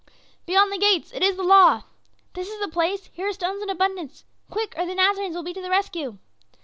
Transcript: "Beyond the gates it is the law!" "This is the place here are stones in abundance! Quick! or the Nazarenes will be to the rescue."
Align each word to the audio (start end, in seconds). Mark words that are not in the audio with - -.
"Beyond 0.47 0.71
the 0.73 0.79
gates 0.79 1.11
it 1.13 1.21
is 1.21 1.35
the 1.35 1.43
law!" 1.43 1.83
"This 2.33 2.49
is 2.49 2.59
the 2.59 2.67
place 2.67 3.11
here 3.13 3.27
are 3.27 3.33
stones 3.33 3.61
in 3.61 3.69
abundance! 3.69 4.23
Quick! 4.49 4.73
or 4.75 4.87
the 4.87 4.95
Nazarenes 4.95 5.35
will 5.35 5.43
be 5.43 5.53
to 5.53 5.61
the 5.61 5.69
rescue." 5.69 6.17